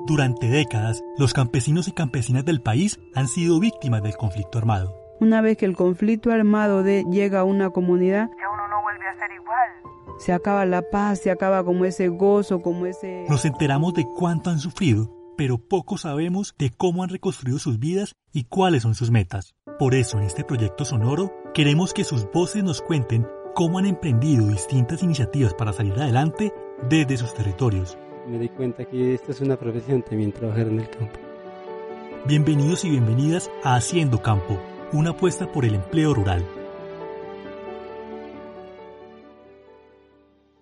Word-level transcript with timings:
Durante 0.00 0.48
décadas, 0.48 1.02
los 1.16 1.34
campesinos 1.34 1.88
y 1.88 1.92
campesinas 1.92 2.44
del 2.44 2.60
país 2.60 3.00
han 3.14 3.26
sido 3.26 3.58
víctimas 3.58 4.02
del 4.02 4.16
conflicto 4.16 4.58
armado. 4.58 4.94
Una 5.20 5.40
vez 5.40 5.56
que 5.56 5.66
el 5.66 5.76
conflicto 5.76 6.30
armado 6.30 6.84
de, 6.84 7.04
llega 7.10 7.40
a 7.40 7.44
una 7.44 7.70
comunidad, 7.70 8.30
ya 8.38 8.48
uno 8.48 8.68
no 8.68 8.80
vuelve 8.82 9.08
a 9.08 9.18
ser 9.18 9.32
igual. 9.32 9.68
Se 10.18 10.32
acaba 10.32 10.64
la 10.66 10.82
paz, 10.82 11.20
se 11.20 11.32
acaba 11.32 11.64
como 11.64 11.84
ese 11.84 12.08
gozo, 12.08 12.62
como 12.62 12.86
ese... 12.86 13.26
Nos 13.28 13.44
enteramos 13.44 13.94
de 13.94 14.06
cuánto 14.16 14.50
han 14.50 14.60
sufrido, 14.60 15.10
pero 15.36 15.58
poco 15.58 15.98
sabemos 15.98 16.54
de 16.58 16.70
cómo 16.70 17.02
han 17.02 17.08
reconstruido 17.08 17.58
sus 17.58 17.80
vidas 17.80 18.14
y 18.32 18.44
cuáles 18.44 18.84
son 18.84 18.94
sus 18.94 19.10
metas. 19.10 19.56
Por 19.80 19.94
eso 19.96 20.18
en 20.18 20.24
este 20.24 20.44
proyecto 20.44 20.84
sonoro 20.84 21.32
queremos 21.54 21.92
que 21.92 22.04
sus 22.04 22.30
voces 22.30 22.62
nos 22.62 22.82
cuenten 22.82 23.26
cómo 23.56 23.78
han 23.78 23.86
emprendido 23.86 24.46
distintas 24.46 25.02
iniciativas 25.02 25.54
para 25.54 25.72
salir 25.72 25.94
adelante 25.94 26.52
desde 26.88 27.16
sus 27.16 27.34
territorios 27.34 27.98
me 28.28 28.38
di 28.38 28.48
cuenta 28.50 28.84
que 28.84 29.14
esta 29.14 29.32
es 29.32 29.40
una 29.40 29.58
profesión 29.58 30.02
también 30.02 30.32
trabajar 30.32 30.68
en 30.68 30.80
el 30.80 30.90
campo. 30.90 31.18
Bienvenidos 32.26 32.84
y 32.84 32.90
bienvenidas 32.90 33.50
a 33.62 33.76
Haciendo 33.76 34.20
Campo, 34.20 34.60
una 34.92 35.10
apuesta 35.10 35.50
por 35.50 35.64
el 35.64 35.74
empleo 35.74 36.12
rural. 36.12 36.44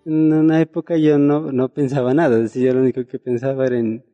En 0.05 0.33
una 0.33 0.61
época 0.61 0.97
yo 0.97 1.19
no, 1.19 1.51
no 1.51 1.69
pensaba 1.69 2.15
nada, 2.15 2.47
yo 2.47 2.73
lo 2.73 2.81
único 2.81 3.05
que 3.05 3.19
pensaba 3.19 3.67
era 3.67 3.79
en, 3.79 4.05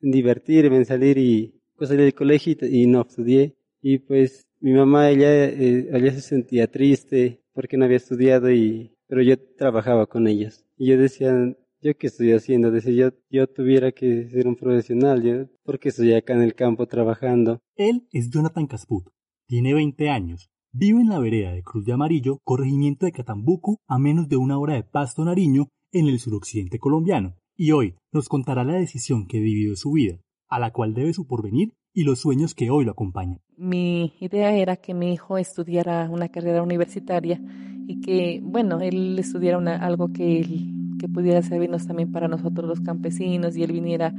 divertirme, 0.00 0.76
en 0.76 0.86
salir 0.86 1.18
y 1.18 1.60
pues 1.76 1.88
salir 1.88 2.04
del 2.04 2.14
colegio 2.14 2.54
y, 2.62 2.86
no 2.86 3.02
estudié. 3.02 3.56
Y 3.82 3.98
pues 3.98 4.46
mi 4.60 4.72
mamá, 4.72 5.10
ella, 5.10 5.46
eh, 5.46 5.88
ella 5.92 6.12
se 6.12 6.20
sentía 6.20 6.68
triste 6.68 7.42
porque 7.52 7.76
no 7.76 7.86
había 7.86 7.96
estudiado 7.96 8.52
y, 8.52 8.94
pero 9.08 9.22
yo 9.22 9.36
trabajaba 9.56 10.06
con 10.06 10.28
ellos. 10.28 10.64
Y 10.76 10.86
yo 10.86 10.96
decía, 10.96 11.34
yo 11.82 11.96
qué 11.96 12.08
estoy 12.08 12.32
haciendo, 12.32 12.78
si 12.80 12.94
yo, 12.94 13.10
yo 13.30 13.46
tuviera 13.46 13.92
que 13.92 14.28
ser 14.28 14.46
un 14.46 14.56
profesional, 14.56 15.22
yo, 15.22 15.46
porque 15.64 15.88
estoy 15.88 16.12
acá 16.12 16.34
en 16.34 16.42
el 16.42 16.54
campo 16.54 16.86
trabajando. 16.86 17.60
Él 17.74 18.06
es 18.12 18.30
Jonathan 18.30 18.66
Casput, 18.66 19.08
tiene 19.46 19.72
20 19.72 20.10
años, 20.10 20.50
vive 20.72 21.00
en 21.00 21.08
la 21.08 21.18
vereda 21.18 21.52
de 21.52 21.62
Cruz 21.62 21.84
de 21.86 21.92
Amarillo, 21.92 22.38
corregimiento 22.44 23.06
de 23.06 23.12
Catambuco, 23.12 23.78
a 23.86 23.98
menos 23.98 24.28
de 24.28 24.36
una 24.36 24.58
hora 24.58 24.74
de 24.74 24.82
Pasto 24.82 25.24
Nariño, 25.24 25.68
en 25.92 26.06
el 26.06 26.20
suroccidente 26.20 26.78
colombiano, 26.78 27.36
y 27.56 27.72
hoy 27.72 27.96
nos 28.12 28.28
contará 28.28 28.62
la 28.64 28.74
decisión 28.74 29.26
que 29.26 29.40
vivido 29.40 29.74
su 29.74 29.92
vida, 29.92 30.18
a 30.48 30.58
la 30.58 30.72
cual 30.72 30.94
debe 30.94 31.14
su 31.14 31.26
porvenir 31.26 31.72
y 31.92 32.04
los 32.04 32.20
sueños 32.20 32.54
que 32.54 32.70
hoy 32.70 32.84
lo 32.84 32.92
acompañan. 32.92 33.40
Mi 33.56 34.12
idea 34.20 34.54
era 34.54 34.76
que 34.76 34.94
mi 34.94 35.12
hijo 35.12 35.38
estudiara 35.38 36.08
una 36.10 36.28
carrera 36.28 36.62
universitaria 36.62 37.40
y 37.86 38.00
que, 38.00 38.40
bueno, 38.42 38.80
él 38.80 39.18
estudiara 39.18 39.58
algo 39.84 40.12
que 40.12 40.40
él 40.40 40.79
que 41.00 41.08
pudiera 41.08 41.42
servirnos 41.42 41.86
también 41.86 42.12
para 42.12 42.28
nosotros 42.28 42.68
los 42.68 42.80
campesinos 42.80 43.56
y 43.56 43.62
él 43.62 43.72
viniera 43.72 44.14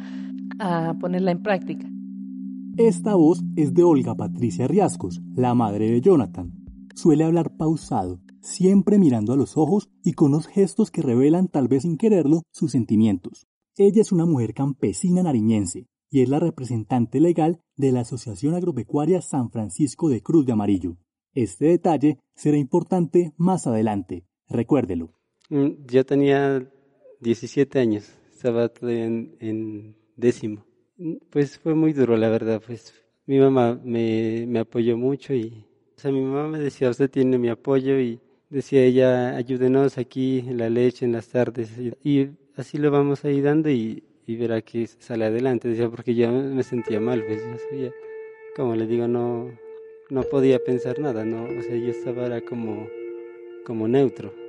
a 0.60 0.96
ponerla 1.00 1.32
en 1.32 1.44
práctica. 1.44 1.88
Esta 2.78 3.16
voz 3.16 3.44
es 3.56 3.74
de 3.74 3.84
Olga 3.84 4.16
Patricia 4.16 4.68
Riascos, 4.68 5.22
la 5.36 5.54
madre 5.54 5.92
de 5.92 6.02
Jonathan. 6.02 6.52
Suele 6.96 7.24
hablar 7.24 7.56
pausado, 7.56 8.19
siempre 8.40 8.97
mirando 8.97 9.34
a 9.34 9.38
los 9.38 9.58
ojos 9.58 9.90
y 10.03 10.14
con 10.14 10.31
unos 10.31 10.47
gestos 10.47 10.90
que 10.90 11.02
revelan, 11.02 11.47
tal 11.47 11.68
vez 11.68 11.84
sin 11.84 11.97
quererlo, 11.97 12.42
sus 12.52 12.72
sentimientos. 12.72 13.48
Ella 13.78 14.02
es 14.02 14.12
una 14.12 14.25
mujer 14.25 14.53
campesina 14.53 15.22
nariñense 15.22 15.86
y 16.09 16.22
es 16.22 16.30
la 16.30 16.40
representante 16.40 17.19
legal 17.19 17.62
de 17.78 17.92
la 17.92 18.02
Asociación 18.02 18.56
Agropecuaria 18.56 19.22
San 19.22 19.52
Francisco 19.52 20.09
de 20.09 20.22
Cruz 20.22 20.46
de 20.46 20.53
Amarillo. 20.53 20.98
Este 21.34 21.66
detalle 21.66 22.18
será 22.36 22.58
importante 22.58 23.34
más 23.38 23.68
adelante. 23.68 24.25
Recuérdelo. 24.50 25.13
Mm, 25.50 25.86
yo 25.86 26.06
tenía 26.06 26.71
17 27.22 27.80
años, 27.80 28.12
estaba 28.32 28.72
en, 28.82 29.36
en 29.40 29.96
décimo. 30.16 30.66
Pues 31.30 31.58
fue 31.59 31.76
muy 31.76 31.94
duro, 31.94 32.18
la 32.18 32.30
verdad. 32.30 32.62
Pues 32.66 32.94
mi 33.28 33.40
mamá 33.40 33.80
me, 33.84 34.46
me 34.48 34.59
apoyó 34.59 34.98
mucho 34.98 35.34
y, 35.34 35.64
o 35.96 36.00
sea, 36.00 36.12
mi 36.12 36.22
mamá 36.22 36.48
me 36.48 36.60
decía, 36.60 36.90
usted 36.90 37.10
tiene 37.10 37.38
mi 37.38 37.50
apoyo 37.50 38.00
y 38.00 38.20
decía 38.50 38.84
ella, 38.84 39.36
ayúdenos 39.36 39.98
aquí 40.00 40.40
en 40.40 40.58
la 40.58 40.70
leche, 40.70 41.06
en 41.06 41.14
las 41.14 41.28
tardes. 41.30 41.72
Y, 42.04 42.30
así 42.56 42.78
lo 42.78 42.90
vamos 42.92 43.24
a 43.24 43.30
ir 43.30 43.44
dando 43.44 43.70
y, 43.70 44.04
y 44.26 44.36
verá 44.36 44.62
que 44.62 44.88
sale 44.88 45.26
adelante. 45.26 45.70
Decía, 45.70 45.90
porque 45.90 46.16
yo 46.16 46.31
me 46.31 46.64
sentía 46.64 47.00
mal, 47.00 47.24
pues 47.26 47.42
yo 47.72 47.92
como 48.56 48.76
le 48.76 48.88
digo, 48.88 49.08
no, 49.08 49.50
no 50.10 50.24
podía 50.24 50.60
pensar 50.60 51.00
nada, 51.00 51.24
no, 51.24 51.44
o 51.44 51.62
sea, 51.62 51.76
yo 51.78 51.90
estaba 51.90 52.42
como, 52.42 52.88
como 53.66 53.88
neutro. 53.88 54.41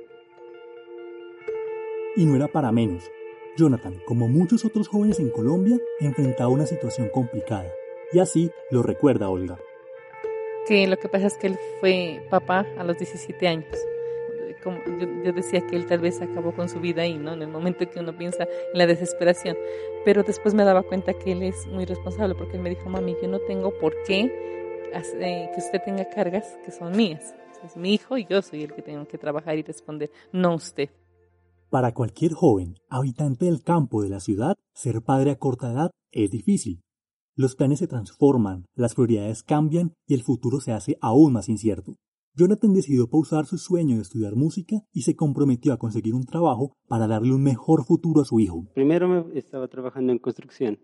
Y 2.15 2.25
no 2.25 2.35
era 2.35 2.47
para 2.47 2.71
menos. 2.71 3.09
Jonathan, 3.57 3.99
como 4.05 4.27
muchos 4.27 4.65
otros 4.65 4.87
jóvenes 4.87 5.19
en 5.19 5.29
Colombia, 5.29 5.79
enfrentaba 5.99 6.49
una 6.49 6.65
situación 6.65 7.09
complicada. 7.09 7.71
Y 8.11 8.19
así 8.19 8.51
lo 8.69 8.83
recuerda 8.83 9.29
Olga. 9.29 9.57
Que 10.67 10.87
lo 10.87 10.97
que 10.97 11.09
pasa 11.09 11.27
es 11.27 11.37
que 11.37 11.47
él 11.47 11.57
fue 11.79 12.25
papá 12.29 12.65
a 12.77 12.83
los 12.83 12.97
17 12.97 13.47
años. 13.47 13.77
Como 14.63 14.77
yo, 15.23 15.33
decía 15.33 15.65
que 15.67 15.75
él 15.75 15.87
tal 15.87 15.99
vez 15.99 16.21
acabó 16.21 16.53
con 16.53 16.69
su 16.69 16.79
vida 16.79 17.01
ahí, 17.01 17.17
¿no? 17.17 17.33
En 17.33 17.41
el 17.41 17.49
momento 17.49 17.89
que 17.89 17.99
uno 17.99 18.15
piensa 18.17 18.43
en 18.43 18.77
la 18.77 18.85
desesperación. 18.85 19.57
Pero 20.05 20.23
después 20.23 20.53
me 20.53 20.63
daba 20.63 20.83
cuenta 20.83 21.13
que 21.13 21.31
él 21.31 21.43
es 21.43 21.67
muy 21.67 21.85
responsable 21.85 22.35
porque 22.35 22.57
él 22.57 22.63
me 22.63 22.69
dijo, 22.69 22.89
mami, 22.89 23.15
yo 23.21 23.27
no 23.27 23.39
tengo 23.39 23.77
por 23.79 23.93
qué 24.03 24.31
eh, 24.93 25.49
que 25.53 25.59
usted 25.59 25.81
tenga 25.83 26.07
cargas 26.09 26.57
que 26.63 26.71
son 26.71 26.95
mías. 26.95 27.35
Es 27.65 27.75
mi 27.75 27.93
hijo 27.93 28.17
y 28.17 28.25
yo 28.25 28.41
soy 28.41 28.63
el 28.63 28.73
que 28.73 28.81
tengo 28.81 29.07
que 29.07 29.17
trabajar 29.17 29.57
y 29.57 29.63
responder, 29.63 30.11
no 30.31 30.55
usted. 30.55 30.89
Para 31.73 31.95
cualquier 31.95 32.33
joven, 32.33 32.75
habitante 32.87 33.45
del 33.45 33.63
campo 33.63 34.03
de 34.03 34.09
la 34.09 34.19
ciudad, 34.19 34.57
ser 34.75 35.01
padre 35.01 35.31
a 35.31 35.39
corta 35.39 35.71
edad 35.71 35.89
es 36.11 36.29
difícil. 36.29 36.83
Los 37.35 37.55
planes 37.55 37.79
se 37.79 37.87
transforman, 37.87 38.65
las 38.75 38.93
prioridades 38.93 39.41
cambian 39.41 39.95
y 40.05 40.13
el 40.13 40.21
futuro 40.21 40.59
se 40.59 40.71
hace 40.71 40.99
aún 41.01 41.33
más 41.33 41.49
incierto. 41.49 41.95
Jonathan 42.35 42.75
decidió 42.75 43.09
pausar 43.09 43.47
su 43.47 43.57
sueño 43.57 43.95
de 43.95 44.03
estudiar 44.03 44.35
música 44.35 44.83
y 44.93 45.01
se 45.01 45.15
comprometió 45.15 45.73
a 45.73 45.79
conseguir 45.79 46.13
un 46.13 46.25
trabajo 46.25 46.73
para 46.87 47.07
darle 47.07 47.33
un 47.33 47.41
mejor 47.41 47.85
futuro 47.85 48.21
a 48.21 48.25
su 48.25 48.39
hijo. 48.39 48.67
Primero 48.75 49.07
me 49.07 49.35
estaba 49.39 49.67
trabajando 49.67 50.11
en 50.11 50.19
construcción 50.19 50.77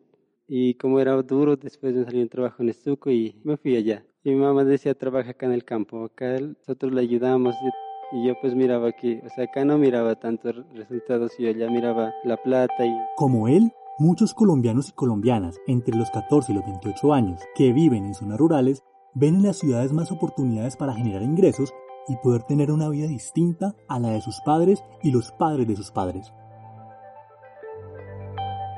y 0.48 0.74
como 0.74 1.00
era 1.00 1.22
duro, 1.22 1.56
después 1.56 1.94
me 1.94 2.04
salió 2.04 2.24
un 2.24 2.30
trabajo 2.30 2.64
en 2.64 2.70
estuco 2.70 3.12
y 3.12 3.40
me 3.44 3.58
fui 3.58 3.76
allá. 3.76 4.08
Y 4.24 4.32
mi 4.32 4.38
mamá 4.38 4.64
decía, 4.66 4.96
trabaja 4.96 5.30
acá 5.30 5.46
en 5.46 5.52
el 5.52 5.66
campo, 5.66 6.04
acá 6.04 6.40
nosotros 6.40 6.92
le 6.92 7.02
ayudamos. 7.02 7.54
Y 8.12 8.26
yo 8.26 8.34
pues 8.42 8.56
miraba 8.56 8.92
que, 8.92 9.22
o 9.26 9.30
sea, 9.30 9.46
acá 9.46 9.64
no 9.66 9.78
miraba 9.78 10.16
tantos 10.16 10.56
resultados 10.74 11.40
y 11.40 11.48
allá 11.48 11.70
miraba 11.70 12.14
la 12.24 12.38
plata 12.38 12.86
y... 12.86 12.92
Como 13.16 13.48
él, 13.48 13.72
muchos 14.00 14.34
colombianos 14.34 14.90
y 14.90 14.94
colombianas 14.94 15.60
entre 15.68 15.96
los 15.96 16.10
14 16.10 16.52
y 16.52 16.56
los 16.56 16.66
28 16.66 17.14
años 17.14 17.42
que 17.54 17.72
viven 17.72 18.06
en 18.06 18.16
zonas 18.16 18.40
rurales 18.40 18.84
ven 19.14 19.36
en 19.36 19.44
las 19.44 19.58
ciudades 19.58 19.94
más 19.94 20.12
oportunidades 20.12 20.76
para 20.76 20.94
generar 20.94 21.22
ingresos 21.22 21.74
y 22.08 22.16
poder 22.18 22.44
tener 22.44 22.72
una 22.72 22.90
vida 22.90 23.08
distinta 23.08 23.76
a 23.88 24.00
la 24.00 24.10
de 24.10 24.22
sus 24.22 24.40
padres 24.42 24.84
y 25.04 25.12
los 25.12 25.32
padres 25.32 25.68
de 25.68 25.76
sus 25.76 25.92
padres. 25.92 26.34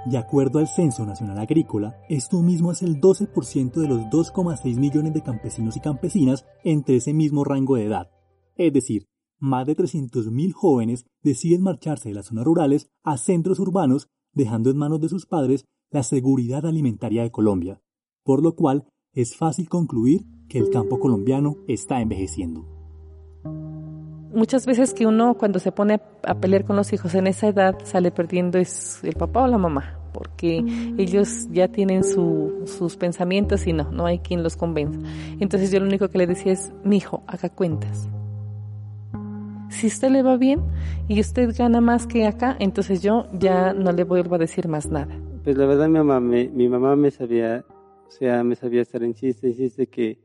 De 0.06 0.18
acuerdo 0.18 0.58
al 0.58 0.68
Censo 0.68 1.06
Nacional 1.06 1.38
Agrícola, 1.38 1.96
esto 2.10 2.42
mismo 2.42 2.72
es 2.72 2.82
el 2.82 3.00
12% 3.00 3.74
de 3.74 3.88
los 3.88 4.02
2,6 4.08 4.78
millones 4.78 5.14
de 5.14 5.22
campesinos 5.22 5.78
y 5.78 5.80
campesinas 5.80 6.46
entre 6.64 6.96
ese 6.96 7.14
mismo 7.14 7.44
rango 7.44 7.76
de 7.76 7.86
edad. 7.86 8.10
Es 8.56 8.74
decir, 8.74 9.11
más 9.42 9.66
de 9.66 9.76
300.000 9.76 10.54
jóvenes 10.54 11.06
deciden 11.24 11.64
marcharse 11.64 12.10
de 12.10 12.16
las 12.16 12.28
zonas 12.28 12.46
rurales 12.46 12.90
a 13.04 13.18
centros 13.18 13.60
urbanos, 13.60 14.08
dejando 14.34 14.70
en 14.70 14.78
manos 14.78 15.02
de 15.02 15.10
sus 15.10 15.26
padres 15.26 15.66
la 15.90 16.04
seguridad 16.04 16.66
alimentaria 16.66 17.24
de 17.24 17.32
Colombia, 17.32 17.82
por 18.24 18.42
lo 18.42 18.56
cual 18.56 18.88
es 19.14 19.36
fácil 19.36 19.68
concluir 19.68 20.26
que 20.48 20.60
el 20.60 20.70
campo 20.70 21.00
colombiano 21.00 21.58
está 21.68 22.00
envejeciendo. 22.02 22.66
Muchas 24.34 24.66
veces 24.66 24.94
que 24.94 25.06
uno 25.06 25.34
cuando 25.38 25.60
se 25.60 25.74
pone 25.74 26.00
a 26.24 26.36
pelear 26.36 26.64
con 26.64 26.78
los 26.78 26.94
hijos 26.94 27.14
en 27.16 27.28
esa 27.28 27.48
edad 27.48 27.76
sale 27.84 28.12
perdiendo 28.12 28.60
es 28.60 29.04
el 29.04 29.16
papá 29.16 29.44
o 29.44 29.48
la 29.48 29.58
mamá, 29.58 30.00
porque 30.14 30.64
ellos 30.98 31.50
ya 31.52 31.68
tienen 31.68 32.04
sus 32.04 32.96
pensamientos 32.96 33.68
y 33.68 33.74
no, 33.74 33.92
no 33.92 34.06
hay 34.06 34.20
quien 34.20 34.44
los 34.44 34.56
convenza. 34.56 35.00
Entonces 35.40 35.72
yo 35.72 35.80
lo 35.80 35.88
único 35.88 36.08
que 36.08 36.20
le 36.20 36.28
decía 36.28 36.54
es, 36.54 36.72
mi 36.86 36.98
hijo, 36.98 37.24
haga 37.28 37.50
cuentas 37.50 38.08
si 39.82 39.88
usted 39.88 40.12
le 40.12 40.22
va 40.22 40.38
bien 40.38 40.60
y 41.08 41.20
usted 41.20 41.56
gana 41.58 41.82
más 41.82 42.06
que 42.06 42.28
acá, 42.28 42.56
entonces 42.60 43.02
yo 43.02 43.26
ya 43.34 43.74
no 43.74 43.92
le 43.92 44.04
vuelvo 44.04 44.36
a 44.36 44.38
decir 44.38 44.68
más 44.68 44.92
nada. 44.92 45.20
Pues 45.44 45.58
la 45.58 45.66
verdad 45.66 45.88
mi 45.88 45.98
mamá 45.98 46.20
me, 46.20 46.50
mi 46.50 46.70
mamá 46.70 46.96
me 46.96 47.10
sabía, 47.10 47.66
o 48.08 48.12
sea, 48.12 48.44
me 48.44 48.56
sabía 48.56 48.84
estar 48.84 49.02
en 49.02 49.16
chiste, 49.16 49.48
insiste 49.48 49.88
que, 49.88 50.20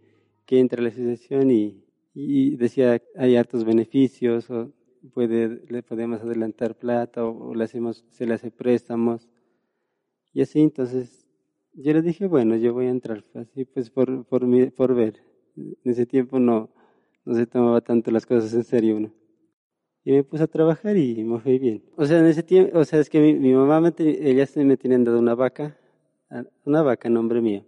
que 0.44 0.60
entre 0.60 0.82
la 0.82 0.90
asociación 0.90 1.50
y, 1.50 1.82
y 2.12 2.54
decía 2.56 3.00
hay 3.16 3.36
hartos 3.36 3.64
beneficios 3.64 4.50
o 4.50 4.72
puede, 5.14 5.62
le 5.70 5.82
podemos 5.82 6.20
adelantar 6.20 6.74
plata 6.74 7.24
o, 7.24 7.54
le 7.54 7.64
hacemos, 7.64 8.04
se 8.10 8.26
le 8.26 8.34
hace 8.34 8.50
préstamos. 8.50 9.26
Y 10.34 10.42
así 10.42 10.60
entonces 10.60 11.26
yo 11.72 11.94
le 11.94 12.02
dije, 12.02 12.26
bueno, 12.26 12.56
yo 12.56 12.74
voy 12.74 12.88
a 12.88 12.90
entrar, 12.90 13.24
así 13.32 13.64
pues 13.64 13.88
por, 13.88 14.26
por, 14.26 14.44
por 14.74 14.94
ver. 14.94 15.14
En 15.56 15.76
ese 15.84 16.04
tiempo 16.04 16.38
no, 16.38 16.68
no 17.24 17.34
se 17.34 17.46
tomaba 17.46 17.80
tanto 17.80 18.10
las 18.10 18.26
cosas 18.26 18.52
en 18.52 18.64
serio 18.64 18.98
uno. 18.98 19.12
Y 20.06 20.12
me 20.12 20.22
puse 20.22 20.44
a 20.44 20.46
trabajar 20.46 20.96
y 20.96 21.24
me 21.24 21.40
fue 21.40 21.58
bien. 21.58 21.82
O 21.96 22.06
sea, 22.06 22.20
en 22.20 22.26
ese 22.26 22.44
tiempo, 22.44 22.78
o 22.78 22.84
sea, 22.84 23.00
es 23.00 23.10
que 23.10 23.20
mi, 23.20 23.52
mamá, 23.52 23.80
me, 23.80 23.92
ella 23.98 24.46
me 24.54 24.76
tenían 24.76 25.02
dado 25.02 25.18
una 25.18 25.34
vaca, 25.34 25.76
una 26.64 26.82
vaca 26.82 27.08
en 27.08 27.14
nombre 27.14 27.40
mío. 27.40 27.64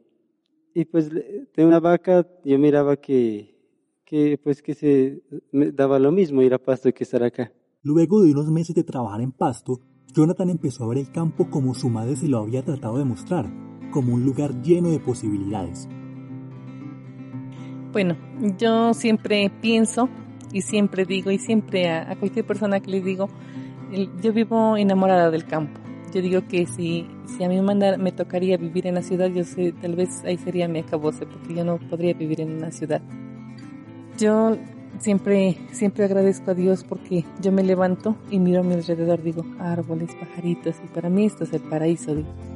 Y 0.73 0.85
pues 0.85 1.11
de 1.11 1.49
una 1.59 1.81
vaca 1.81 2.25
yo 2.45 2.57
miraba 2.57 2.97
que, 2.97 3.57
que 4.05 4.39
pues 4.39 4.63
que 4.63 4.75
se 4.75 5.21
me 5.51 5.73
daba 5.73 5.99
lo 5.99 6.13
mismo 6.13 6.41
ir 6.41 6.55
a 6.55 6.59
Pasto 6.59 6.95
que 6.95 7.03
estar 7.03 7.25
acá. 7.25 7.53
Luego 7.83 8.23
de 8.23 8.31
unos 8.31 8.49
meses 8.53 8.77
de 8.77 8.85
trabajar 8.85 9.21
en 9.21 9.33
Pasto, 9.33 9.81
Jonathan 10.15 10.49
empezó 10.49 10.85
a 10.85 10.89
ver 10.91 10.99
el 10.99 11.11
campo 11.11 11.51
como 11.51 11.75
su 11.75 11.89
madre 11.89 12.15
se 12.15 12.29
lo 12.29 12.39
había 12.39 12.65
tratado 12.65 12.99
de 12.99 13.05
mostrar, 13.05 13.47
como 13.91 14.15
un 14.15 14.25
lugar 14.25 14.63
lleno 14.63 14.91
de 14.93 15.01
posibilidades. 15.01 15.89
Bueno, 17.91 18.17
yo 18.57 18.95
siempre 18.95 19.51
pienso 19.61 20.09
y 20.53 20.63
siempre 20.63 21.05
digo 21.05 21.31
y 21.31 21.39
siempre 21.39 21.91
a, 21.91 22.17
cualquier 22.17 22.47
persona 22.47 22.81
que 22.81 22.91
le 22.91 23.01
digo, 23.01 23.29
yo 24.23 24.33
vivo 24.33 24.77
enamorada 24.77 25.31
del 25.31 25.47
campo. 25.47 25.81
Yo 26.13 26.23
digo 26.23 26.47
que 26.49 26.67
si, 26.67 27.07
si 27.27 27.45
a 27.45 27.49
mí 27.49 27.61
me, 27.61 27.99
me 27.99 28.13
tocaría 28.13 28.57
vivir 28.57 28.87
en 28.87 28.95
la 28.95 29.03
ciudad, 29.03 29.29
yo 29.29 29.45
sé, 29.45 29.73
tal 29.73 29.95
vez 29.95 30.25
ahí 30.25 30.39
sería 30.39 30.67
mi 30.67 30.79
acabose, 30.79 31.27
porque 31.27 31.55
yo 31.55 31.65
no 31.65 31.77
podría 31.79 32.15
vivir 32.15 32.41
en 32.41 32.53
una 32.53 32.71
ciudad. 32.71 33.03
Yo 34.17 34.57
siempre, 34.99 35.59
siempre 35.71 36.05
agradezco 36.05 36.51
a 36.51 36.55
Dios 36.55 36.85
porque 36.85 37.25
yo 37.41 37.53
me 37.53 37.63
levanto 37.63 38.17
y 38.31 38.39
miro 38.39 38.61
a 38.61 38.65
mi 38.65 38.75
alrededor, 38.75 39.23
digo, 39.23 39.45
árboles, 39.59 40.15
pajaritos, 40.19 40.77
y 40.83 40.89
para 40.89 41.11
mí 41.11 41.27
esto 41.27 41.45
es 41.45 41.53
el 41.53 41.61
paraíso, 41.61 42.15
digo. 42.15 42.48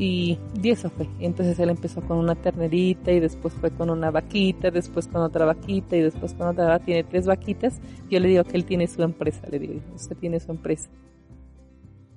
Y, 0.00 0.38
eso 0.64 0.88
fue. 0.88 1.06
Entonces 1.20 1.58
él 1.58 1.68
empezó 1.68 2.00
con 2.00 2.16
una 2.16 2.34
ternerita 2.34 3.12
y 3.12 3.20
después 3.20 3.52
fue 3.52 3.70
con 3.70 3.90
una 3.90 4.10
vaquita, 4.10 4.70
después 4.70 5.06
con 5.06 5.20
otra 5.20 5.44
vaquita 5.44 5.94
y 5.94 6.00
después 6.00 6.32
con 6.32 6.48
otra. 6.48 6.78
Tiene 6.78 7.04
tres 7.04 7.26
vaquitas. 7.26 7.78
Yo 8.08 8.18
le 8.18 8.28
digo 8.28 8.44
que 8.44 8.56
él 8.56 8.64
tiene 8.64 8.86
su 8.86 9.02
empresa. 9.02 9.46
Le 9.50 9.58
digo, 9.58 9.74
usted 9.94 10.16
tiene 10.16 10.40
su 10.40 10.52
empresa. 10.52 10.88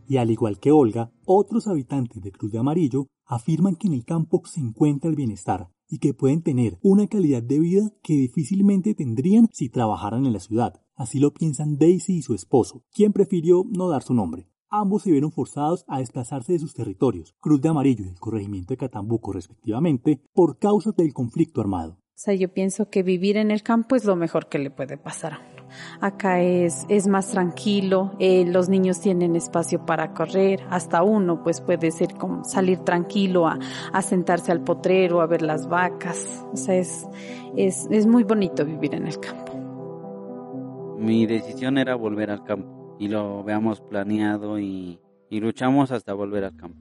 Y 0.07 0.15
al 0.15 0.31
igual 0.31 0.59
que 0.59 0.71
Olga, 0.71 1.11
otros 1.25 1.67
habitantes 1.67 2.23
de 2.23 2.31
Cruz 2.31 2.53
de 2.53 2.59
Amarillo 2.59 3.07
afirman 3.25 3.75
que 3.75 3.87
en 3.87 3.93
el 3.93 4.05
campo 4.05 4.41
se 4.45 4.61
encuentra 4.61 5.09
el 5.09 5.17
bienestar 5.17 5.67
y 5.89 5.99
que 5.99 6.13
pueden 6.13 6.41
tener 6.41 6.77
una 6.81 7.07
calidad 7.07 7.43
de 7.43 7.59
vida 7.59 7.91
que 8.01 8.13
difícilmente 8.13 8.95
tendrían 8.95 9.49
si 9.51 9.67
trabajaran 9.67 10.25
en 10.25 10.31
la 10.31 10.39
ciudad. 10.39 10.81
Así 10.95 11.19
lo 11.19 11.33
piensan 11.33 11.77
Daisy 11.77 12.17
y 12.17 12.21
su 12.21 12.33
esposo, 12.33 12.85
quien 12.93 13.11
prefirió 13.11 13.65
no 13.69 13.89
dar 13.89 14.03
su 14.03 14.13
nombre 14.13 14.52
ambos 14.73 15.03
se 15.03 15.11
vieron 15.11 15.31
forzados 15.31 15.85
a 15.87 15.99
desplazarse 15.99 16.53
de 16.53 16.59
sus 16.59 16.73
territorios, 16.73 17.35
Cruz 17.39 17.61
de 17.61 17.69
Amarillo 17.69 18.03
y 18.05 18.09
el 18.09 18.19
corregimiento 18.19 18.73
de 18.73 18.77
Catambuco 18.77 19.31
respectivamente, 19.31 20.19
por 20.33 20.57
causa 20.57 20.91
del 20.97 21.13
conflicto 21.13 21.61
armado. 21.61 21.91
O 21.91 22.19
sea, 22.23 22.33
yo 22.33 22.51
pienso 22.51 22.89
que 22.89 23.03
vivir 23.03 23.37
en 23.37 23.51
el 23.51 23.63
campo 23.63 23.95
es 23.95 24.05
lo 24.05 24.15
mejor 24.15 24.47
que 24.47 24.59
le 24.59 24.71
puede 24.71 24.97
pasar 24.97 25.33
a 25.33 25.39
uno. 25.39 25.67
Acá 26.01 26.41
es, 26.41 26.85
es 26.89 27.07
más 27.07 27.31
tranquilo, 27.31 28.13
eh, 28.19 28.45
los 28.45 28.69
niños 28.69 28.99
tienen 28.99 29.35
espacio 29.35 29.85
para 29.85 30.13
correr, 30.13 30.63
hasta 30.69 31.03
uno 31.03 31.43
pues 31.43 31.61
puede 31.61 31.91
ser 31.91 32.15
como 32.15 32.43
salir 32.43 32.79
tranquilo 32.79 33.47
a, 33.47 33.59
a 33.91 34.01
sentarse 34.01 34.51
al 34.51 34.63
potrero, 34.63 35.21
a 35.21 35.27
ver 35.27 35.41
las 35.41 35.67
vacas. 35.67 36.45
O 36.51 36.57
sea, 36.57 36.75
es, 36.75 37.05
es, 37.55 37.87
es 37.91 38.07
muy 38.07 38.23
bonito 38.23 38.65
vivir 38.65 38.95
en 38.95 39.07
el 39.07 39.19
campo. 39.19 39.53
Mi 40.99 41.25
decisión 41.25 41.77
era 41.77 41.95
volver 41.95 42.31
al 42.31 42.43
campo 42.43 42.82
y 43.03 43.09
lo 43.09 43.43
veamos 43.43 43.81
planeado 43.81 44.59
y, 44.59 44.97
luchamos 45.29 45.91
hasta 45.91 46.13
volver 46.13 46.45
al 46.45 46.55
campo. 46.55 46.77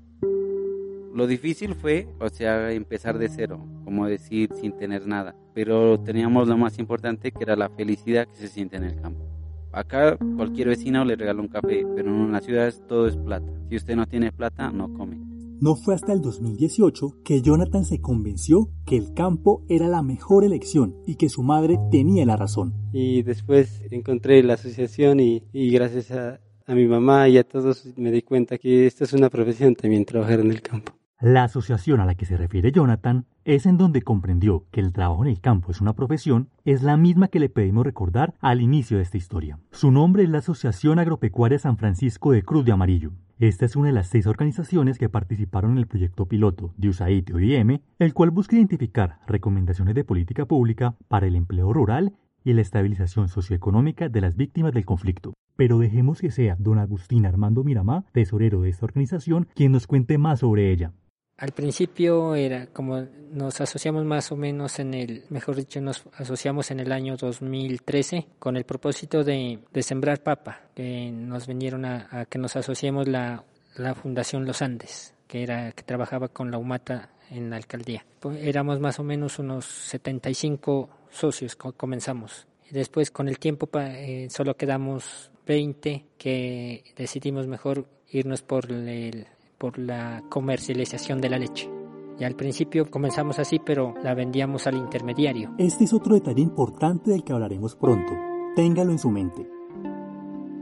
Lo 1.12 1.26
difícil 1.26 1.74
fue, 1.74 2.06
o 2.20 2.28
sea, 2.28 2.70
empezar 2.70 3.18
de 3.18 3.28
cero, 3.28 3.66
como 3.84 4.06
decir, 4.06 4.50
sin 4.54 4.76
tener 4.76 5.06
nada. 5.06 5.34
Pero 5.52 5.98
teníamos 5.98 6.46
lo 6.46 6.56
más 6.56 6.78
importante, 6.78 7.32
que 7.32 7.42
era 7.42 7.56
la 7.56 7.70
felicidad 7.70 8.28
que 8.28 8.36
se 8.36 8.48
siente 8.48 8.76
en 8.76 8.84
el 8.84 9.00
campo. 9.00 9.24
Acá 9.72 10.16
cualquier 10.36 10.68
vecino 10.68 11.04
le 11.04 11.16
regala 11.16 11.40
un 11.40 11.48
café, 11.48 11.84
pero 11.96 12.08
en 12.08 12.30
la 12.30 12.40
ciudad 12.40 12.72
todo 12.86 13.08
es 13.08 13.16
plata. 13.16 13.50
Si 13.68 13.76
usted 13.76 13.96
no 13.96 14.06
tiene 14.06 14.30
plata, 14.30 14.70
no 14.70 14.92
come. 14.94 15.31
No 15.62 15.76
fue 15.76 15.94
hasta 15.94 16.12
el 16.12 16.22
2018 16.22 17.22
que 17.24 17.40
Jonathan 17.40 17.84
se 17.84 18.00
convenció 18.00 18.68
que 18.84 18.96
el 18.96 19.14
campo 19.14 19.64
era 19.68 19.86
la 19.86 20.02
mejor 20.02 20.42
elección 20.42 20.96
y 21.06 21.14
que 21.14 21.28
su 21.28 21.44
madre 21.44 21.78
tenía 21.88 22.26
la 22.26 22.36
razón. 22.36 22.74
Y 22.92 23.22
después 23.22 23.80
encontré 23.92 24.42
la 24.42 24.54
asociación 24.54 25.20
y, 25.20 25.40
gracias 25.52 26.10
a, 26.10 26.40
a 26.66 26.74
mi 26.74 26.88
mamá 26.88 27.28
y 27.28 27.38
a 27.38 27.44
todos 27.44 27.86
me 27.96 28.10
di 28.10 28.22
cuenta 28.22 28.58
que 28.58 28.88
esta 28.88 29.04
es 29.04 29.12
una 29.12 29.30
profesión 29.30 29.76
también, 29.76 30.04
trabajar 30.04 30.40
en 30.40 30.50
el 30.50 30.62
campo. 30.62 30.94
La 31.20 31.44
asociación 31.44 32.00
a 32.00 32.06
la 32.06 32.16
que 32.16 32.26
se 32.26 32.36
refiere 32.36 32.72
Jonathan 32.72 33.26
es 33.44 33.64
en 33.64 33.78
donde 33.78 34.02
comprendió 34.02 34.64
que 34.72 34.80
el 34.80 34.92
trabajo 34.92 35.24
en 35.24 35.30
el 35.30 35.40
campo 35.40 35.70
es 35.70 35.80
una 35.80 35.92
profesión, 35.92 36.48
es 36.64 36.82
la 36.82 36.96
misma 36.96 37.28
que 37.28 37.38
le 37.38 37.48
pedimos 37.48 37.84
recordar 37.84 38.34
al 38.40 38.60
inicio 38.60 38.96
de 38.96 39.04
esta 39.04 39.18
historia. 39.18 39.60
Su 39.70 39.92
nombre 39.92 40.24
es 40.24 40.28
la 40.28 40.38
Asociación 40.38 40.98
Agropecuaria 40.98 41.60
San 41.60 41.76
Francisco 41.76 42.32
de 42.32 42.42
Cruz 42.42 42.64
de 42.64 42.72
Amarillo. 42.72 43.12
Esta 43.42 43.64
es 43.64 43.74
una 43.74 43.88
de 43.88 43.92
las 43.92 44.06
seis 44.06 44.28
organizaciones 44.28 44.98
que 44.98 45.08
participaron 45.08 45.72
en 45.72 45.78
el 45.78 45.88
proyecto 45.88 46.26
piloto 46.26 46.72
de 46.76 46.90
USAID 46.90 47.34
OIM, 47.34 47.80
el 47.98 48.14
cual 48.14 48.30
busca 48.30 48.54
identificar 48.54 49.18
recomendaciones 49.26 49.96
de 49.96 50.04
política 50.04 50.46
pública 50.46 50.94
para 51.08 51.26
el 51.26 51.34
empleo 51.34 51.72
rural 51.72 52.12
y 52.44 52.52
la 52.52 52.60
estabilización 52.60 53.26
socioeconómica 53.26 54.08
de 54.08 54.20
las 54.20 54.36
víctimas 54.36 54.72
del 54.72 54.84
conflicto. 54.84 55.34
Pero 55.56 55.80
dejemos 55.80 56.20
que 56.20 56.30
sea 56.30 56.54
don 56.60 56.78
Agustín 56.78 57.26
Armando 57.26 57.64
Miramá, 57.64 58.04
tesorero 58.12 58.60
de 58.60 58.68
esta 58.68 58.86
organización, 58.86 59.48
quien 59.56 59.72
nos 59.72 59.88
cuente 59.88 60.18
más 60.18 60.38
sobre 60.38 60.70
ella. 60.70 60.92
Al 61.38 61.52
principio 61.52 62.34
era 62.34 62.66
como 62.66 63.06
nos 63.32 63.60
asociamos 63.60 64.04
más 64.04 64.30
o 64.30 64.36
menos 64.36 64.78
en 64.78 64.94
el, 64.94 65.24
mejor 65.30 65.56
dicho, 65.56 65.80
nos 65.80 66.04
asociamos 66.14 66.70
en 66.70 66.80
el 66.80 66.92
año 66.92 67.16
2013 67.16 68.28
con 68.38 68.56
el 68.56 68.64
propósito 68.64 69.24
de, 69.24 69.58
sembrar 69.80 70.22
papa, 70.22 70.60
que 70.74 71.10
nos 71.10 71.46
vinieron 71.46 71.84
a, 71.84 72.26
que 72.28 72.38
nos 72.38 72.54
asociemos 72.56 73.08
la, 73.08 73.44
la 73.76 73.94
Fundación 73.94 74.44
Los 74.44 74.62
Andes, 74.62 75.14
que 75.26 75.42
era 75.42 75.72
que 75.72 75.82
trabajaba 75.82 76.28
con 76.28 76.50
la 76.50 76.58
UMATA 76.58 77.10
en 77.30 77.50
la 77.50 77.56
alcaldía. 77.56 78.04
Pues 78.20 78.38
éramos 78.42 78.78
más 78.78 78.98
o 78.98 79.02
menos 79.02 79.38
unos 79.38 79.64
75 79.64 80.90
socios, 81.10 81.56
comenzamos. 81.56 82.46
Después 82.70 83.10
con 83.10 83.28
el 83.28 83.38
tiempo 83.38 83.68
eh, 83.74 84.28
solo 84.30 84.56
quedamos 84.56 85.30
20 85.46 86.04
que 86.18 86.84
decidimos 86.96 87.46
mejor 87.46 87.86
irnos 88.10 88.42
por 88.42 88.70
el 88.70 89.26
por 89.62 89.78
la 89.78 90.24
comercialización 90.28 91.20
de 91.20 91.30
la 91.30 91.38
leche. 91.38 91.70
Y 92.18 92.24
al 92.24 92.34
principio 92.34 92.90
comenzamos 92.90 93.38
así, 93.38 93.60
pero 93.64 93.94
la 94.02 94.12
vendíamos 94.12 94.66
al 94.66 94.74
intermediario. 94.74 95.54
Este 95.56 95.84
es 95.84 95.92
otro 95.92 96.14
detalle 96.14 96.42
importante 96.42 97.12
del 97.12 97.22
que 97.22 97.32
hablaremos 97.32 97.76
pronto. 97.76 98.12
Téngalo 98.56 98.90
en 98.90 98.98
su 98.98 99.08
mente. 99.08 99.48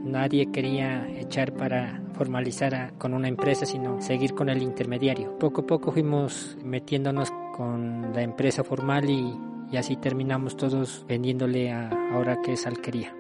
Nadie 0.05 0.51
quería 0.53 1.09
echar 1.19 1.55
para 1.55 2.03
formalizar 2.13 2.93
con 2.99 3.15
una 3.15 3.29
empresa, 3.29 3.65
sino 3.65 4.03
seguir 4.03 4.35
con 4.35 4.51
el 4.51 4.63
intermediario. 4.63 5.39
Poco 5.39 5.63
a 5.63 5.67
poco 5.67 5.93
fuimos 5.93 6.59
metiéndonos 6.63 7.33
con 7.57 8.13
la 8.13 8.21
empresa 8.21 8.65
formal 8.65 9.09
y, 9.09 9.35
y 9.73 9.79
así 9.79 9.97
terminamos 9.97 10.59
todos 10.59 11.07
vendiéndole 11.09 11.73
a 11.73 11.89
ahora 12.13 12.43
que 12.43 12.53
es 12.53 12.67
alquería. 12.67 13.17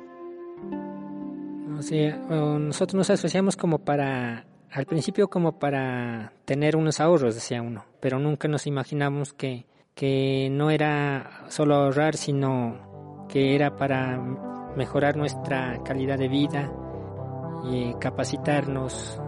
O 1.79 1.81
sea, 1.81 2.19
nosotros 2.19 2.97
nos 2.97 3.09
asociamos 3.09 3.57
como 3.57 3.79
para 3.79 4.45
al 4.73 4.87
principio 4.87 5.29
como 5.29 5.59
para 5.59 6.33
tener 6.45 6.77
unos 6.77 7.00
ahorros, 7.00 7.35
decía 7.35 7.62
uno, 7.62 7.85
pero 8.00 8.19
nunca 8.19 8.49
nos 8.49 8.67
imaginamos 8.67 9.33
que, 9.33 9.67
que 9.95 10.49
no 10.50 10.71
era 10.71 11.45
solo 11.49 11.75
ahorrar, 11.75 12.17
sino 12.17 13.27
que 13.29 13.55
era 13.55 13.77
para 13.77 14.19
mejorar 14.77 15.17
nuestra 15.17 15.83
calidad 15.85 16.19
de 16.19 16.29
vida 16.29 16.73
y 17.71 17.95
capacitarnos 17.95 19.21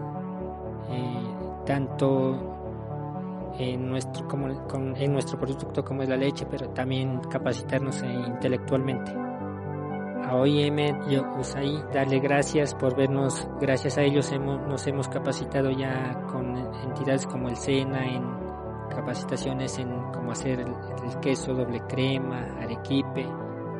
eh, 0.90 1.64
tanto 1.66 3.54
en 3.58 3.88
nuestro, 3.88 4.26
como, 4.28 4.48
en 4.96 5.12
nuestro 5.12 5.38
producto 5.38 5.84
como 5.84 6.02
es 6.02 6.08
la 6.08 6.16
leche, 6.16 6.46
pero 6.50 6.70
también 6.70 7.20
capacitarnos 7.30 8.02
intelectualmente 8.02 9.21
a 10.32 10.36
OIM 10.36 10.78
y 10.78 11.92
darle 11.92 12.18
gracias 12.20 12.74
por 12.74 12.96
vernos, 12.96 13.46
gracias 13.60 13.98
a 13.98 14.02
ellos 14.02 14.32
hemos, 14.32 14.66
nos 14.66 14.86
hemos 14.86 15.08
capacitado 15.08 15.70
ya 15.70 16.26
con 16.26 16.56
entidades 16.56 17.26
como 17.26 17.48
el 17.48 17.56
SENA 17.56 18.06
en 18.06 18.22
capacitaciones 18.88 19.78
en 19.78 19.88
cómo 20.12 20.32
hacer 20.32 20.60
el, 20.60 21.20
queso 21.20 21.54
doble 21.54 21.80
crema, 21.86 22.40
arequipe, 22.60 23.26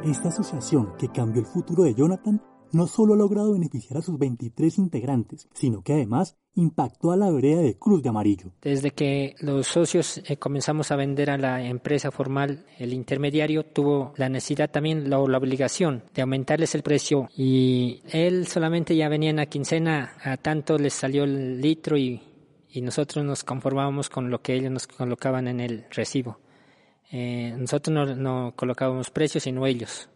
Esta 0.04 0.28
asociación 0.28 0.94
que 0.98 1.08
cambió 1.08 1.40
el 1.40 1.46
futuro 1.46 1.84
de 1.84 1.94
Jonathan 1.94 2.42
no 2.72 2.86
solo 2.86 3.14
ha 3.14 3.16
logrado 3.16 3.52
beneficiar 3.52 3.98
a 3.98 4.02
sus 4.02 4.18
23 4.18 4.78
integrantes, 4.78 5.48
sino 5.52 5.82
que 5.82 5.94
además 5.94 6.36
impactó 6.54 7.12
a 7.12 7.16
la 7.16 7.30
vereda 7.30 7.62
de 7.62 7.78
Cruz 7.78 8.02
de 8.02 8.08
Amarillo. 8.08 8.52
Desde 8.60 8.90
que 8.90 9.34
los 9.40 9.66
socios 9.66 10.18
eh, 10.26 10.36
comenzamos 10.36 10.90
a 10.90 10.96
vender 10.96 11.30
a 11.30 11.38
la 11.38 11.62
empresa 11.64 12.10
formal, 12.10 12.66
el 12.78 12.92
intermediario 12.92 13.64
tuvo 13.64 14.12
la 14.16 14.28
necesidad 14.28 14.70
también, 14.70 15.08
la, 15.08 15.18
la, 15.18 15.38
obligación 15.38 16.04
de 16.14 16.22
aumentarles 16.22 16.74
el 16.74 16.82
precio 16.82 17.28
y 17.36 18.02
él 18.10 18.46
solamente 18.46 18.94
ya 18.94 19.08
venía 19.08 19.30
en 19.30 19.36
la 19.36 19.46
quincena, 19.46 20.14
a 20.22 20.36
tanto 20.36 20.78
les 20.78 20.92
salió 20.92 21.24
el 21.24 21.60
litro 21.60 21.96
y, 21.96 22.20
nosotros 22.74 23.22
nos 23.22 23.44
conformábamos 23.44 24.08
con 24.08 24.30
lo 24.30 24.40
que 24.40 24.54
ellos 24.54 24.70
nos 24.70 24.86
colocaban 24.86 25.46
en 25.46 25.60
el 25.60 25.84
recibo. 25.90 26.38
Eh, 27.10 27.54
nosotros 27.58 27.92
no, 27.92 28.16
no 28.16 28.54
colocábamos 28.56 29.10
precios, 29.10 29.44
sino 29.44 29.66
ellos 29.66 30.08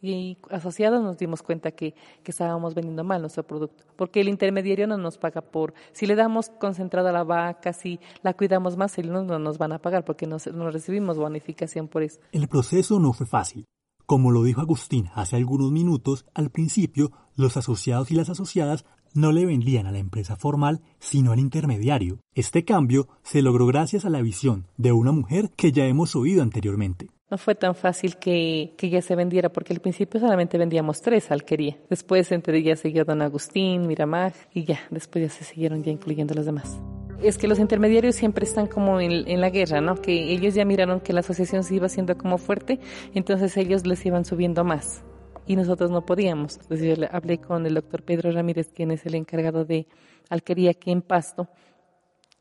y 0.00 0.38
asociados 0.50 1.02
nos 1.02 1.18
dimos 1.18 1.42
cuenta 1.42 1.72
que, 1.72 1.94
estábamos 2.24 2.74
vendiendo 2.74 3.04
mal 3.04 3.22
nuestro 3.22 3.42
producto, 3.42 3.84
porque 3.96 4.20
el 4.20 4.28
intermediario 4.28 4.86
no 4.86 4.98
nos 4.98 5.16
paga 5.16 5.40
por, 5.40 5.72
si 5.92 6.06
le 6.06 6.14
damos 6.14 6.50
concentrada 6.50 7.08
a 7.08 7.12
la 7.12 7.24
vaca, 7.24 7.72
si 7.72 8.00
la 8.22 8.34
cuidamos 8.34 8.76
más, 8.76 8.98
ellos 8.98 9.24
no 9.24 9.38
nos 9.38 9.56
van 9.56 9.72
a 9.72 9.78
pagar 9.78 10.04
porque 10.04 10.26
no, 10.26 10.36
no 10.52 10.70
recibimos 10.70 11.16
bonificación 11.16 11.88
por 11.88 12.02
eso. 12.02 12.20
El 12.32 12.48
proceso 12.48 13.00
no 13.00 13.14
fue 13.14 13.26
fácil. 13.26 13.64
Como 14.04 14.30
lo 14.30 14.42
dijo 14.42 14.60
Agustín 14.60 15.10
hace 15.14 15.36
algunos 15.36 15.70
minutos, 15.70 16.26
al 16.34 16.50
principio 16.50 17.12
los 17.34 17.56
asociados 17.56 18.10
y 18.10 18.14
las 18.14 18.28
asociadas 18.30 18.84
no 19.14 19.32
le 19.32 19.46
vendían 19.46 19.86
a 19.86 19.92
la 19.92 19.98
empresa 19.98 20.36
formal, 20.36 20.82
sino 20.98 21.32
al 21.32 21.40
intermediario. 21.40 22.20
Este 22.34 22.64
cambio 22.64 23.08
se 23.22 23.42
logró 23.42 23.66
gracias 23.66 24.04
a 24.04 24.10
la 24.10 24.22
visión 24.22 24.66
de 24.76 24.92
una 24.92 25.12
mujer 25.12 25.50
que 25.56 25.72
ya 25.72 25.86
hemos 25.86 26.16
oído 26.16 26.42
anteriormente. 26.42 27.08
No 27.30 27.36
fue 27.36 27.54
tan 27.54 27.74
fácil 27.74 28.16
que, 28.16 28.72
que 28.78 28.88
ya 28.88 29.02
se 29.02 29.14
vendiera, 29.14 29.50
porque 29.50 29.74
al 29.74 29.80
principio 29.80 30.18
solamente 30.18 30.56
vendíamos 30.56 31.02
tres 31.02 31.30
alquería. 31.30 31.76
Después 31.90 32.32
entre 32.32 32.56
ellas 32.56 32.80
siguió 32.80 33.04
Don 33.04 33.20
Agustín, 33.20 33.86
Miramag, 33.86 34.32
y 34.54 34.64
ya, 34.64 34.80
después 34.90 35.24
ya 35.24 35.30
se 35.30 35.44
siguieron 35.44 35.82
ya 35.82 35.90
incluyendo 35.90 36.34
los 36.34 36.46
demás. 36.46 36.80
Es 37.22 37.36
que 37.36 37.48
los 37.48 37.58
intermediarios 37.58 38.14
siempre 38.14 38.44
están 38.44 38.66
como 38.66 39.00
en, 39.00 39.28
en 39.28 39.40
la 39.40 39.50
guerra, 39.50 39.80
¿no? 39.80 39.96
Que 39.96 40.32
ellos 40.32 40.54
ya 40.54 40.64
miraron 40.64 41.00
que 41.00 41.12
la 41.12 41.20
asociación 41.20 41.64
se 41.64 41.74
iba 41.74 41.86
haciendo 41.86 42.16
como 42.16 42.38
fuerte, 42.38 42.78
entonces 43.12 43.56
ellos 43.56 43.86
les 43.86 44.06
iban 44.06 44.24
subiendo 44.24 44.64
más 44.64 45.02
y 45.48 45.56
nosotros 45.56 45.90
no 45.90 46.06
podíamos. 46.06 46.58
Entonces 46.62 46.98
yo 46.98 47.06
hablé 47.10 47.38
con 47.38 47.66
el 47.66 47.74
doctor 47.74 48.02
Pedro 48.02 48.30
Ramírez, 48.30 48.70
quien 48.72 48.90
es 48.90 49.04
el 49.06 49.16
encargado 49.16 49.64
de 49.64 49.86
alquería 50.28 50.70
aquí 50.70 50.92
en 50.92 51.02
Pasto, 51.02 51.48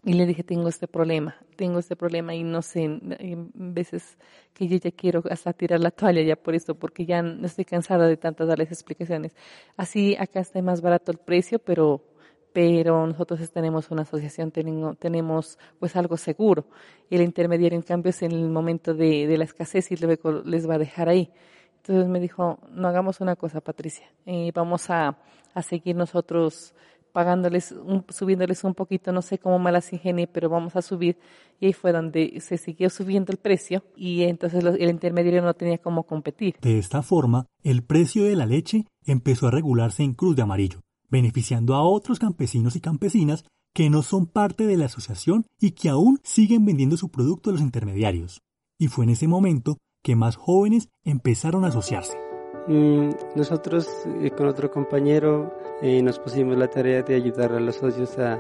y 0.08 0.14
le 0.14 0.26
dije, 0.26 0.42
tengo 0.42 0.70
este 0.70 0.88
problema, 0.88 1.36
tengo 1.58 1.80
este 1.80 1.98
problema 1.98 2.34
y 2.34 2.42
no 2.42 2.62
sé, 2.62 2.84
hay 3.20 3.36
veces 3.54 4.18
que 4.54 4.66
yo 4.70 4.78
ya 4.78 4.90
quiero 4.92 5.22
hasta 5.30 5.52
tirar 5.52 5.82
la 5.82 5.92
toalla 5.92 6.22
ya 6.22 6.38
por 6.38 6.56
esto, 6.56 6.76
porque 6.76 7.06
ya 7.06 7.22
no 7.22 7.46
estoy 7.46 7.66
cansada 7.66 8.08
de 8.08 8.16
tantas 8.16 8.48
darles 8.48 8.72
explicaciones. 8.72 9.34
Así 9.76 10.16
acá 10.18 10.40
está 10.40 10.62
más 10.62 10.80
barato 10.80 11.12
el 11.12 11.18
precio, 11.18 11.60
pero 11.60 12.06
pero 12.54 13.06
nosotros 13.06 13.52
tenemos 13.52 13.92
una 13.92 14.04
asociación, 14.04 14.50
tenemos, 14.52 15.60
pues 15.78 15.96
algo 15.98 16.16
seguro. 16.16 16.66
El 17.10 17.22
intermediario, 17.22 17.78
en 17.78 17.84
cambio, 17.84 18.12
es 18.12 18.22
en 18.24 18.32
el 18.32 18.50
momento 18.50 18.94
de, 18.94 19.28
de 19.28 19.38
la 19.38 19.44
escasez 19.44 19.92
y 19.92 19.98
luego 19.98 20.32
les 20.32 20.68
va 20.68 20.76
a 20.76 20.80
dejar 20.80 21.10
ahí. 21.10 21.30
Entonces 21.76 22.08
me 22.08 22.22
dijo, 22.22 22.60
no 22.72 22.88
hagamos 22.88 23.20
una 23.20 23.36
cosa, 23.36 23.60
Patricia, 23.60 24.08
eh, 24.26 24.52
vamos 24.56 24.90
a, 24.90 25.20
a 25.54 25.62
seguir 25.62 25.98
nosotros 25.98 26.74
pagándoles, 27.18 27.74
subiéndoles 28.10 28.64
un 28.64 28.76
poquito, 28.76 29.12
no 29.12 29.24
sé 29.24 29.40
cómo 29.40 29.58
malas 29.58 29.92
ingenie, 29.92 30.28
pero 30.28 30.50
vamos 30.50 30.76
a 30.76 30.84
subir. 30.84 31.18
Y 31.60 31.66
ahí 31.66 31.74
fue 31.74 31.92
donde 31.92 32.40
se 32.42 32.60
siguió 32.60 32.92
subiendo 32.92 33.32
el 33.32 33.40
precio 33.40 33.82
y 33.96 34.22
entonces 34.22 34.64
el 34.64 34.88
intermediario 34.88 35.42
no 35.42 35.56
tenía 35.56 35.80
cómo 35.80 36.04
competir. 36.04 36.58
De 36.62 36.78
esta 36.78 37.02
forma, 37.02 37.48
el 37.64 37.82
precio 37.82 38.24
de 38.26 38.36
la 38.36 38.46
leche 38.46 38.86
empezó 39.04 39.48
a 39.48 39.52
regularse 39.52 40.04
en 40.04 40.14
Cruz 40.14 40.36
de 40.36 40.44
Amarillo, 40.44 40.82
beneficiando 41.10 41.74
a 41.74 41.82
otros 41.82 42.20
campesinos 42.20 42.76
y 42.76 42.82
campesinas 42.82 43.46
que 43.74 43.90
no 43.90 44.04
son 44.04 44.28
parte 44.28 44.68
de 44.68 44.78
la 44.78 44.86
asociación 44.86 45.48
y 45.60 45.72
que 45.72 45.90
aún 45.90 46.20
siguen 46.24 46.66
vendiendo 46.66 46.98
su 46.98 47.10
producto 47.10 47.50
a 47.50 47.54
los 47.54 47.64
intermediarios. 47.64 48.42
Y 48.78 48.90
fue 48.90 49.06
en 49.06 49.10
ese 49.10 49.28
momento 49.28 49.80
que 50.04 50.16
más 50.16 50.36
jóvenes 50.36 50.90
empezaron 51.04 51.66
a 51.66 51.70
asociarse. 51.70 52.27
Mm, 52.68 53.12
nosotros 53.36 53.88
eh, 54.22 54.30
con 54.32 54.48
otro 54.48 54.70
compañero 54.70 55.54
eh, 55.82 56.02
nos 56.02 56.20
pusimos 56.20 56.58
la 56.58 56.68
tarea 56.68 57.02
de 57.02 57.16
ayudar 57.16 57.54
a 57.54 57.62
los 57.62 57.78
socios 57.78 58.18
a, 58.20 58.38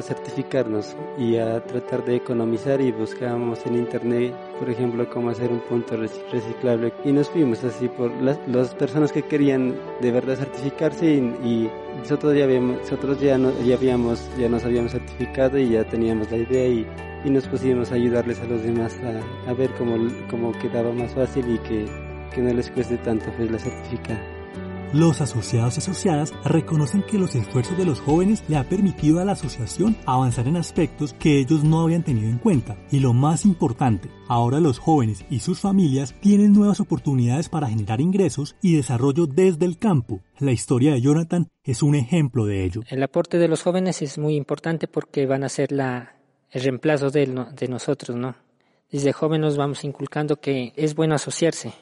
certificarnos 0.00 0.94
y 1.18 1.38
a 1.38 1.60
tratar 1.64 2.04
de 2.04 2.14
economizar 2.14 2.80
y 2.80 2.92
buscábamos 2.92 3.66
en 3.66 3.74
internet, 3.74 4.32
por 4.60 4.70
ejemplo, 4.70 5.10
cómo 5.10 5.30
hacer 5.30 5.50
un 5.50 5.58
punto 5.58 5.96
reciclable. 5.96 6.92
Y 7.04 7.10
nos 7.10 7.28
fuimos 7.30 7.64
así 7.64 7.88
por 7.88 8.12
las, 8.22 8.74
personas 8.76 9.10
que 9.10 9.22
querían 9.22 9.74
de 10.00 10.12
verdad 10.12 10.36
certificarse 10.36 11.06
y, 11.14 11.18
y 11.44 11.70
nosotros 11.98 12.36
ya 12.36 12.44
habíamos, 12.44 12.78
nosotros 12.78 13.20
ya, 13.20 13.36
ya 13.38 13.74
habíamos, 13.74 14.30
ya 14.38 14.48
nos 14.48 14.64
habíamos 14.64 14.92
certificado 14.92 15.58
y 15.58 15.70
ya 15.70 15.82
teníamos 15.82 16.30
la 16.30 16.36
idea 16.36 16.68
y, 16.68 16.86
y 17.24 17.30
nos 17.30 17.48
pusimos 17.48 17.90
a 17.90 17.96
ayudarles 17.96 18.38
a 18.38 18.44
los 18.44 18.62
demás 18.62 18.96
a, 19.02 19.50
a 19.50 19.52
ver 19.52 19.70
cómo, 19.76 19.96
cómo 20.30 20.52
quedaba 20.60 20.92
más 20.92 21.12
fácil 21.12 21.44
y 21.52 21.58
que 21.58 22.05
que 22.34 22.40
no 22.40 22.52
les 22.52 22.70
cueste 22.70 22.96
tanto 22.98 23.26
pues 23.36 23.50
la 23.50 23.58
certificada. 23.58 24.36
Los 24.92 25.20
asociados 25.20 25.76
y 25.76 25.78
asociadas 25.80 26.32
reconocen 26.44 27.02
que 27.02 27.18
los 27.18 27.34
esfuerzos 27.34 27.76
de 27.76 27.84
los 27.84 28.00
jóvenes 28.00 28.44
le 28.48 28.56
ha 28.56 28.68
permitido 28.68 29.20
a 29.20 29.24
la 29.24 29.32
asociación 29.32 29.96
avanzar 30.06 30.46
en 30.46 30.56
aspectos 30.56 31.12
que 31.12 31.40
ellos 31.40 31.64
no 31.64 31.80
habían 31.80 32.04
tenido 32.04 32.30
en 32.30 32.38
cuenta. 32.38 32.78
Y 32.92 33.00
lo 33.00 33.12
más 33.12 33.44
importante, 33.44 34.08
ahora 34.28 34.60
los 34.60 34.78
jóvenes 34.78 35.24
y 35.28 35.40
sus 35.40 35.58
familias 35.58 36.14
tienen 36.20 36.52
nuevas 36.52 36.78
oportunidades 36.78 37.48
para 37.48 37.68
generar 37.68 38.00
ingresos 38.00 38.54
y 38.62 38.76
desarrollo 38.76 39.26
desde 39.26 39.66
el 39.66 39.76
campo. 39.76 40.20
La 40.38 40.52
historia 40.52 40.92
de 40.92 41.00
Jonathan 41.00 41.48
es 41.64 41.82
un 41.82 41.96
ejemplo 41.96 42.46
de 42.46 42.64
ello. 42.64 42.82
El 42.88 43.02
aporte 43.02 43.38
de 43.38 43.48
los 43.48 43.62
jóvenes 43.62 44.02
es 44.02 44.18
muy 44.18 44.36
importante 44.36 44.86
porque 44.86 45.26
van 45.26 45.42
a 45.42 45.48
ser 45.48 45.72
la, 45.72 46.14
el 46.52 46.62
reemplazo 46.62 47.10
de, 47.10 47.26
de 47.26 47.68
nosotros, 47.68 48.16
¿no? 48.16 48.36
Desde 48.90 49.12
jóvenes 49.12 49.46
nos 49.46 49.56
vamos 49.56 49.82
inculcando 49.82 50.40
que 50.40 50.72
es 50.76 50.94
bueno 50.94 51.16
asociarse, 51.16 51.74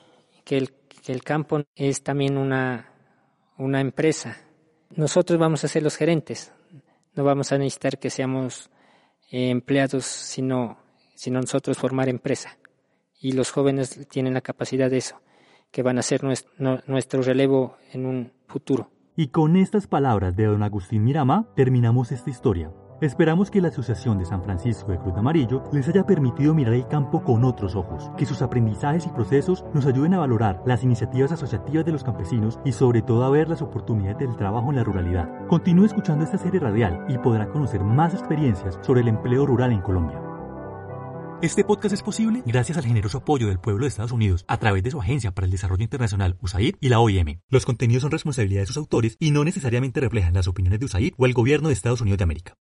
que 0.45 0.59
el, 0.59 0.73
que 1.03 1.13
el 1.13 1.23
campo 1.23 1.63
es 1.75 2.03
también 2.03 2.37
una, 2.37 2.91
una 3.59 3.81
empresa. 3.81 4.37
Nosotros 4.91 5.39
vamos 5.39 5.65
a 5.65 5.69
ser 5.69 5.83
los 5.83 5.97
gerentes, 5.97 6.53
no 7.15 7.25
vamos 7.25 7.53
a 7.53 7.59
necesitar 7.59 7.99
que 7.99 8.11
seamos 8.11 8.71
eh, 9.31 9.51
empleados, 9.51 10.05
sino, 10.05 10.79
sino 11.15 11.41
nosotros 11.41 11.79
formar 11.79 12.09
empresa. 12.09 12.59
Y 13.21 13.33
los 13.33 13.51
jóvenes 13.51 14.07
tienen 14.09 14.35
la 14.35 14.41
capacidad 14.41 14.91
de 14.91 14.99
eso, 14.99 15.21
que 15.71 15.83
van 15.83 15.99
a 15.99 16.03
ser 16.03 16.23
nuestro, 16.23 16.53
nuestro 16.87 17.23
relevo 17.23 17.77
en 17.93 18.07
un 18.07 18.33
futuro. 18.47 18.91
Y 19.17 19.29
con 19.29 19.57
estas 19.57 19.87
palabras 19.87 20.37
de 20.37 20.45
don 20.45 20.63
Agustín 20.63 21.05
Mirama 21.05 21.49
terminamos 21.55 22.13
esta 22.13 22.31
historia. 22.31 22.73
Esperamos 23.05 23.51
que 23.51 23.61
la 23.61 23.69
Asociación 23.69 24.17
de 24.17 24.25
San 24.25 24.43
Francisco 24.43 24.91
de 24.91 24.99
Cruz 24.99 25.13
de 25.13 25.21
Amarillo 25.21 25.63
les 25.73 25.87
haya 25.89 26.07
permitido 26.07 26.55
mirar 26.55 26.73
el 26.73 26.89
campo 26.89 27.23
con 27.23 27.45
otros 27.45 27.77
ojos, 27.77 28.11
que 28.17 28.25
sus 28.25 28.41
aprendizajes 28.41 29.05
y 29.05 29.11
procesos 29.11 29.63
nos 29.75 29.85
ayuden 29.85 30.15
a 30.15 30.21
valorar 30.21 30.63
las 30.65 30.83
iniciativas 30.85 31.31
asociativas 31.31 31.85
de 31.85 31.93
los 31.93 32.03
campesinos 32.03 32.59
y 32.65 32.73
sobre 32.73 33.03
todo 33.03 33.25
a 33.25 33.29
ver 33.29 33.51
las 33.51 33.61
oportunidades 33.61 34.21
del 34.21 34.37
trabajo 34.37 34.71
en 34.71 34.77
la 34.77 34.85
ruralidad. 34.85 35.29
Continúe 35.49 35.85
escuchando 35.85 36.25
esta 36.25 36.39
serie 36.39 36.61
radial 36.61 37.05
y 37.11 37.19
podrá 37.19 37.47
conocer 37.51 37.85
más 37.85 38.15
experiencias 38.15 38.79
sobre 38.81 39.03
el 39.03 39.09
empleo 39.09 39.45
rural 39.45 39.73
en 39.73 39.83
Colombia. 39.83 40.19
Este 41.45 41.63
podcast 41.63 41.93
es 41.93 42.03
posible 42.03 42.43
gracias 42.47 42.79
al 42.79 42.87
generoso 42.87 43.19
apoyo 43.19 43.49
del 43.49 43.59
pueblo 43.59 43.85
de 43.85 43.89
Estados 43.89 44.13
Unidos 44.13 44.47
a 44.49 44.57
través 44.57 44.83
de 44.83 44.91
su 44.91 44.99
Agencia 44.99 45.31
para 45.31 45.45
el 45.45 45.51
Desarrollo 45.51 45.83
Internacional, 45.83 46.39
USAID, 46.41 46.77
y 46.81 46.89
la 46.89 47.01
OIM. 47.01 47.41
Los 47.51 47.67
contenidos 47.67 48.01
son 48.01 48.13
responsabilidad 48.13 48.63
de 48.63 48.67
sus 48.67 48.79
autores 48.79 49.19
y 49.21 49.31
no 49.31 49.45
necesariamente 49.45 50.01
reflejan 50.01 50.33
las 50.33 50.49
opiniones 50.49 50.81
de 50.81 50.87
USAID 50.87 51.13
o 51.19 51.27
el 51.27 51.35
gobierno 51.35 51.69
de 51.69 51.75
Estados 51.75 52.01
Unidos 52.01 52.17
de 52.17 52.25
América. 52.25 52.53